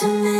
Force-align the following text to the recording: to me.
to 0.00 0.06
me. 0.06 0.37